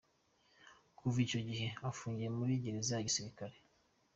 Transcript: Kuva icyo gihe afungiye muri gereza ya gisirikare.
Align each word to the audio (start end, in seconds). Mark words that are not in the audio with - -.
Kuva 0.97 1.17
icyo 1.25 1.39
gihe 1.47 1.67
afungiye 1.89 2.29
muri 2.37 2.61
gereza 2.63 2.93
ya 2.95 3.05
gisirikare. 3.07 3.55